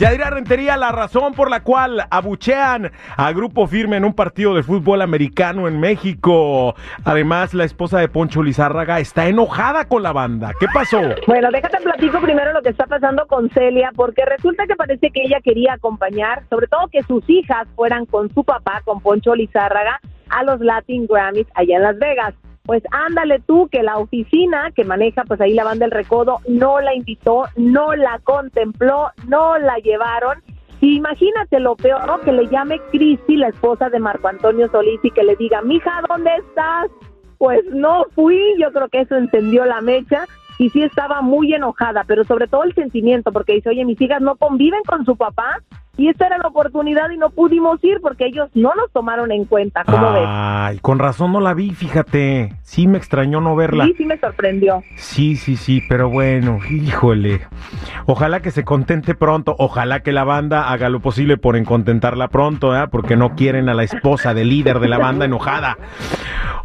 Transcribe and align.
Yadira 0.00 0.30
Rentería, 0.30 0.78
la 0.78 0.92
razón 0.92 1.34
por 1.34 1.50
la 1.50 1.62
cual 1.62 2.06
abuchean 2.08 2.90
a 3.18 3.32
Grupo 3.32 3.66
Firme 3.66 3.98
en 3.98 4.06
un 4.06 4.14
partido 4.14 4.54
de 4.54 4.62
fútbol 4.62 5.02
americano 5.02 5.68
en 5.68 5.78
México. 5.78 6.74
Además, 7.04 7.52
la 7.52 7.64
esposa 7.64 7.98
de 7.98 8.08
Poncho 8.08 8.42
Lizárraga 8.42 8.98
está 8.98 9.28
enojada 9.28 9.84
con 9.88 10.02
la 10.02 10.14
banda. 10.14 10.52
¿Qué 10.58 10.68
pasó? 10.72 11.02
Bueno, 11.26 11.50
déjate 11.52 11.82
platico 11.82 12.18
primero 12.18 12.50
lo 12.54 12.62
que 12.62 12.70
está 12.70 12.86
pasando 12.86 13.26
con 13.26 13.50
Celia, 13.50 13.92
porque 13.94 14.24
resulta 14.24 14.66
que 14.66 14.74
parece 14.74 15.10
que 15.10 15.20
ella 15.22 15.40
quería 15.44 15.74
acompañar, 15.74 16.44
sobre 16.48 16.66
todo 16.66 16.88
que 16.88 17.02
sus 17.02 17.22
hijas 17.28 17.68
fueran 17.76 18.06
con 18.06 18.32
su 18.32 18.42
papá, 18.42 18.80
con 18.86 19.02
Poncho 19.02 19.34
Lizárraga, 19.34 20.00
a 20.30 20.44
los 20.44 20.60
Latin 20.60 21.06
Grammys 21.08 21.46
allá 21.54 21.76
en 21.76 21.82
Las 21.82 21.98
Vegas. 21.98 22.34
Pues 22.70 22.84
ándale 22.92 23.40
tú 23.40 23.66
que 23.68 23.82
la 23.82 23.98
oficina 23.98 24.70
que 24.70 24.84
maneja 24.84 25.24
pues 25.24 25.40
ahí 25.40 25.54
la 25.54 25.64
banda 25.64 25.86
del 25.86 25.90
recodo 25.90 26.38
no 26.46 26.80
la 26.80 26.94
invitó, 26.94 27.46
no 27.56 27.96
la 27.96 28.20
contempló, 28.22 29.10
no 29.26 29.58
la 29.58 29.78
llevaron. 29.78 30.40
Imagínate 30.80 31.58
lo 31.58 31.74
peor, 31.74 32.06
¿no? 32.06 32.20
Que 32.20 32.30
le 32.30 32.46
llame 32.46 32.78
Cristi, 32.92 33.34
la 33.34 33.48
esposa 33.48 33.90
de 33.90 33.98
Marco 33.98 34.28
Antonio 34.28 34.70
Solís, 34.70 35.00
y 35.02 35.10
que 35.10 35.24
le 35.24 35.34
diga, 35.34 35.62
mija, 35.62 36.00
¿dónde 36.08 36.30
estás? 36.36 36.92
Pues 37.38 37.64
no 37.72 38.04
fui, 38.14 38.40
yo 38.60 38.70
creo 38.70 38.88
que 38.88 39.00
eso 39.00 39.16
encendió 39.16 39.64
la 39.64 39.80
mecha 39.80 40.28
y 40.58 40.70
sí 40.70 40.84
estaba 40.84 41.22
muy 41.22 41.52
enojada, 41.52 42.04
pero 42.06 42.22
sobre 42.22 42.46
todo 42.46 42.62
el 42.62 42.74
sentimiento, 42.76 43.32
porque 43.32 43.54
dice, 43.54 43.70
oye, 43.70 43.84
mis 43.84 44.00
hijas 44.00 44.20
no 44.20 44.36
conviven 44.36 44.82
con 44.86 45.04
su 45.04 45.16
papá, 45.16 45.58
y 46.00 46.08
esta 46.08 46.28
era 46.28 46.38
la 46.38 46.48
oportunidad 46.48 47.10
y 47.10 47.18
no 47.18 47.28
pudimos 47.28 47.78
ir 47.84 48.00
porque 48.00 48.24
ellos 48.24 48.48
no 48.54 48.72
nos 48.74 48.90
tomaron 48.90 49.30
en 49.32 49.44
cuenta. 49.44 49.84
¿Cómo 49.84 50.14
ves? 50.14 50.24
Ay, 50.26 50.78
con 50.78 50.98
razón 50.98 51.30
no 51.30 51.40
la 51.40 51.52
vi, 51.52 51.72
fíjate. 51.72 52.54
Sí 52.62 52.86
me 52.86 52.96
extrañó 52.96 53.42
no 53.42 53.54
verla. 53.54 53.84
Sí, 53.84 53.94
sí 53.98 54.04
me 54.06 54.16
sorprendió. 54.16 54.82
Sí, 54.96 55.36
sí, 55.36 55.56
sí, 55.56 55.82
pero 55.90 56.08
bueno, 56.08 56.58
híjole. 56.70 57.42
Ojalá 58.06 58.40
que 58.40 58.50
se 58.50 58.64
contente 58.64 59.14
pronto. 59.14 59.54
Ojalá 59.58 60.00
que 60.00 60.12
la 60.12 60.24
banda 60.24 60.70
haga 60.72 60.88
lo 60.88 61.00
posible 61.00 61.36
por 61.36 61.54
encontentarla 61.54 62.28
pronto, 62.28 62.74
¿eh? 62.74 62.88
porque 62.90 63.16
no 63.16 63.34
quieren 63.34 63.68
a 63.68 63.74
la 63.74 63.82
esposa 63.82 64.32
del 64.32 64.48
líder 64.48 64.80
de 64.80 64.88
la 64.88 64.96
banda 64.96 65.26
enojada. 65.26 65.76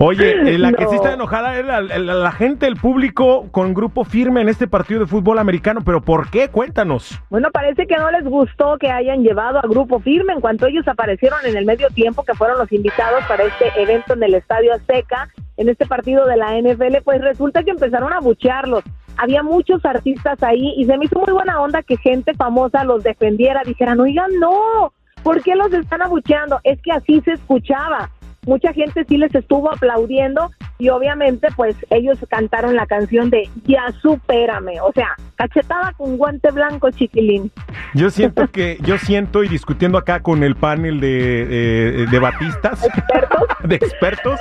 Oye, 0.00 0.54
eh, 0.54 0.58
la 0.58 0.72
que 0.72 0.86
sí 0.86 0.94
está 0.94 1.12
enojada 1.12 1.58
es 1.58 1.66
la, 1.66 1.80
la, 1.80 1.98
la, 1.98 2.30
gente, 2.30 2.68
el 2.68 2.76
público 2.76 3.48
con 3.50 3.74
grupo 3.74 4.04
firme 4.04 4.40
en 4.40 4.48
este 4.48 4.68
partido 4.68 5.00
de 5.00 5.06
fútbol 5.06 5.40
americano. 5.40 5.80
¿Pero 5.84 6.00
por 6.00 6.30
qué? 6.30 6.48
Cuéntanos. 6.50 7.20
Bueno, 7.30 7.48
parece 7.52 7.84
que 7.88 7.96
no 7.96 8.08
les 8.12 8.22
gustó 8.24 8.78
que 8.78 8.88
hayan 8.92 9.17
llevado 9.22 9.58
a 9.58 9.68
grupo 9.68 10.00
firme 10.00 10.32
en 10.32 10.40
cuanto 10.40 10.66
ellos 10.66 10.86
aparecieron 10.88 11.38
en 11.44 11.56
el 11.56 11.64
medio 11.64 11.88
tiempo, 11.90 12.24
que 12.24 12.34
fueron 12.34 12.58
los 12.58 12.70
invitados 12.72 13.24
para 13.26 13.44
este 13.44 13.72
evento 13.80 14.14
en 14.14 14.22
el 14.22 14.34
Estadio 14.34 14.74
Azteca, 14.74 15.28
en 15.56 15.68
este 15.68 15.86
partido 15.86 16.26
de 16.26 16.36
la 16.36 16.58
NFL, 16.60 17.02
pues 17.04 17.20
resulta 17.20 17.62
que 17.62 17.70
empezaron 17.70 18.12
a 18.12 18.20
buchearlos. 18.20 18.84
Había 19.16 19.42
muchos 19.42 19.84
artistas 19.84 20.42
ahí 20.42 20.74
y 20.76 20.84
se 20.84 20.96
me 20.96 21.06
hizo 21.06 21.18
muy 21.18 21.32
buena 21.32 21.60
onda 21.60 21.82
que 21.82 21.96
gente 21.96 22.34
famosa 22.34 22.84
los 22.84 23.02
defendiera, 23.02 23.62
dijeran, 23.64 24.00
oigan, 24.00 24.30
no, 24.38 24.92
¿por 25.22 25.42
qué 25.42 25.56
los 25.56 25.72
están 25.72 26.02
abucheando? 26.02 26.60
Es 26.62 26.80
que 26.82 26.92
así 26.92 27.20
se 27.22 27.32
escuchaba 27.32 28.10
mucha 28.48 28.72
gente 28.72 29.04
sí 29.06 29.18
les 29.18 29.34
estuvo 29.34 29.70
aplaudiendo 29.70 30.50
y 30.78 30.88
obviamente 30.88 31.48
pues 31.54 31.76
ellos 31.90 32.18
cantaron 32.30 32.74
la 32.74 32.86
canción 32.86 33.30
de 33.30 33.48
Ya 33.66 33.92
supérame, 34.00 34.80
o 34.80 34.90
sea, 34.92 35.16
cachetada 35.38 35.92
con 35.96 36.16
guante 36.16 36.50
blanco, 36.50 36.90
chiquilín. 36.90 37.52
Yo 37.94 38.10
siento 38.10 38.48
que, 38.48 38.78
yo 38.82 38.98
siento 38.98 39.44
y 39.44 39.48
discutiendo 39.48 39.96
acá 39.96 40.20
con 40.20 40.42
el 40.42 40.56
panel 40.56 41.00
de, 41.00 42.02
eh, 42.02 42.06
de 42.10 42.18
batistas, 42.18 42.84
¿Expertos? 42.84 43.42
de 43.64 43.76
expertos, 43.76 44.40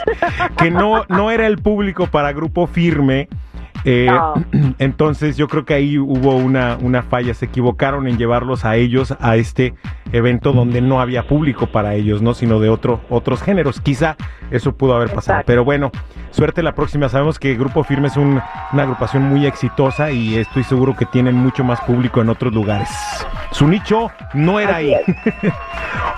que 0.57 0.72
no, 0.72 1.06
no 1.07 1.30
era 1.30 1.46
el 1.46 1.59
público 1.59 2.07
para 2.07 2.34
grupo 2.34 2.66
firme. 2.66 3.30
Eh, 3.86 4.08
No. 4.10 4.34
Entonces 4.80 5.38
yo 5.38 5.48
creo 5.48 5.66
que 5.66 5.74
ahí 5.74 5.98
hubo 5.98 6.36
una, 6.36 6.78
una 6.82 7.04
falla, 7.04 7.34
se 7.34 7.46
equivocaron 7.46 8.08
en 8.08 8.18
llevarlos 8.18 8.66
a 8.66 8.76
ellos 8.76 9.16
a 9.20 9.36
este 9.36 9.74
evento 10.12 10.54
donde 10.54 10.82
no 10.82 11.02
había 11.02 11.28
público 11.28 11.68
para 11.68 11.94
ellos, 11.96 12.22
¿no? 12.22 12.34
Sino 12.34 12.60
de 12.60 12.70
otro, 12.70 13.02
otros 13.10 13.42
géneros. 13.42 13.82
Quizá 13.82 14.16
eso 14.52 14.76
pudo 14.76 14.96
haber 14.96 15.10
pasado. 15.10 15.38
Exacto. 15.40 15.48
Pero 15.48 15.64
bueno, 15.66 15.92
suerte 16.32 16.64
la 16.64 16.74
próxima. 16.74 17.10
Sabemos 17.10 17.40
que 17.40 17.56
Grupo 17.56 17.84
Firme 17.84 18.08
es 18.08 18.18
un- 18.18 18.42
una 18.74 18.84
agrupación 18.84 19.24
muy 19.24 19.46
exitosa 19.46 20.12
y 20.12 20.36
estoy 20.38 20.64
seguro 20.64 20.96
que 20.96 21.06
tienen 21.06 21.36
mucho 21.36 21.64
más 21.64 21.80
público 21.82 22.22
en 22.22 22.30
otros 22.30 22.54
lugares. 22.54 22.90
Su 23.52 23.68
nicho 23.68 24.12
no 24.34 24.60
era 24.60 24.78
Así 24.78 24.94
ahí. 24.94 25.52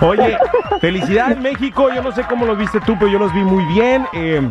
Oye, 0.00 0.36
felicidades 0.80 1.38
México. 1.40 1.88
Yo 1.94 2.02
no 2.02 2.12
sé 2.12 2.22
cómo 2.24 2.44
los 2.46 2.58
viste 2.58 2.80
tú, 2.80 2.96
pero 2.98 3.10
yo 3.10 3.18
los 3.18 3.32
vi 3.34 3.40
muy 3.42 3.64
bien. 3.66 4.06
Eh, 4.12 4.48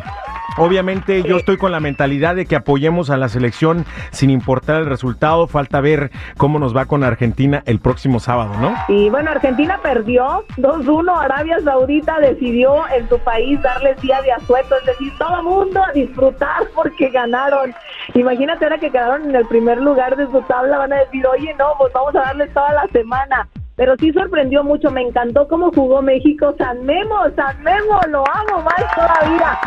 Obviamente 0.59 1.24
yo 1.24 1.38
estoy 1.38 1.58
con 1.58 1.72
la 1.72 1.80
mentalidad 1.80 2.36
de 2.36 2.46
que 2.46 2.56
apoyemos 2.56 3.09
a 3.09 3.18
la 3.18 3.30
selección 3.30 3.86
sin 4.12 4.30
importar 4.30 4.81
el 4.81 4.88
resultado. 4.88 5.47
Falta 5.47 5.80
ver 5.80 6.12
cómo 6.38 6.59
nos 6.59 6.75
va 6.75 6.86
con 6.86 7.03
Argentina 7.03 7.64
el 7.66 7.80
próximo 7.80 8.20
sábado, 8.20 8.52
¿no? 8.59 8.75
Y 8.90 9.09
bueno, 9.09 9.31
Argentina 9.31 9.80
perdió 9.81 10.44
2-1. 10.58 11.18
Arabia 11.18 11.59
Saudita 11.64 12.19
decidió 12.19 12.88
en 12.90 13.08
su 13.08 13.18
país 13.19 13.62
darles 13.62 14.02
día 14.02 14.22
de 14.22 14.34
asueto, 14.34 14.75
es 14.80 14.86
decir, 14.86 15.14
todo 15.18 15.42
mundo 15.44 15.81
a 15.81 15.94
disfrutar 15.94 16.68
porque 16.75 17.09
ganaron. 17.09 17.74
Imagínate 18.14 18.66
ahora 18.66 18.80
que 18.80 18.92
quedaron 18.92 19.30
en 19.30 19.36
el 19.36 19.46
primer 19.46 19.78
lugar 19.80 20.18
de 20.18 20.25
su 20.28 20.42
tabla, 20.42 20.78
van 20.78 20.92
a 20.94 20.98
decir, 20.98 21.25
oye, 21.25 21.56
no, 21.58 21.74
pues 21.78 21.94
vamos 21.94 22.16
a 22.16 22.19
darles 22.19 22.53
toda 22.53 22.74
la 22.74 22.88
semana. 22.92 23.48
Pero 23.79 23.95
sí 23.97 24.12
sorprendió 24.12 24.62
mucho, 24.62 24.91
me 24.91 25.01
encantó 25.01 25.47
cómo 25.47 25.72
jugó 25.72 26.01
México. 26.01 26.53
San 26.57 26.84
Memo, 26.85 27.16
San 27.34 27.63
Memo, 27.63 28.01
lo 28.09 28.25
amo 28.28 28.62
más 28.62 28.94
todavía. 28.94 29.57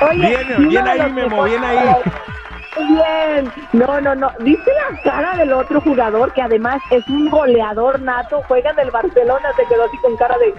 Oye, 0.10 0.28
Bien, 0.28 0.68
bien 0.68 0.86
ahí, 0.86 1.12
Memo, 1.12 1.42
bien 1.42 1.64
ahí. 1.64 1.88
Bien, 2.76 3.52
no, 3.72 4.00
no, 4.00 4.14
no. 4.14 4.30
¿Viste 4.38 4.70
la 4.74 5.02
cara 5.02 5.36
del 5.36 5.52
otro 5.52 5.80
jugador 5.80 6.32
que 6.34 6.42
además 6.42 6.80
es 6.92 7.04
un 7.08 7.28
goleador 7.30 8.00
nato? 8.00 8.42
Juega 8.46 8.70
en 8.70 8.78
el 8.78 8.92
Barcelona, 8.92 9.48
se 9.56 9.66
quedó 9.66 9.82
así 9.86 9.96
con 9.98 10.16
cara 10.16 10.36
de. 10.38 10.54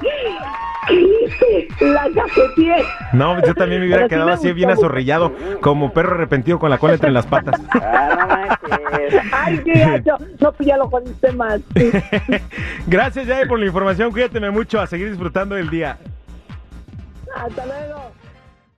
¿Qué 0.87 0.93
hice? 0.93 1.67
La 1.81 2.09
cajeteé. 2.13 2.83
No, 3.13 3.41
yo 3.45 3.53
también 3.55 3.81
me 3.81 3.87
hubiera 3.87 4.07
quedado 4.07 4.29
así 4.31 4.51
bien 4.53 4.69
azorrillado, 4.69 5.33
como 5.61 5.91
perro 5.93 6.15
arrepentido 6.15 6.59
con 6.59 6.69
la 6.69 6.77
cola 6.77 6.93
entre 6.93 7.11
las 7.11 7.25
patas. 7.25 7.59
Ay, 9.31 9.59
qué 9.63 9.73
gacho. 9.73 10.17
No, 10.39 10.51
pues 10.51 10.67
ya 10.67 10.77
lo 10.77 10.89
conté 10.89 11.31
más. 11.33 11.61
Gracias, 12.87 13.27
Jay, 13.27 13.47
por 13.47 13.59
la 13.59 13.65
información. 13.65 14.11
Cuídateme 14.11 14.51
mucho, 14.51 14.79
a 14.79 14.87
seguir 14.87 15.09
disfrutando 15.09 15.55
del 15.55 15.69
día. 15.69 15.97
Hasta 17.35 17.65
luego. 17.65 18.11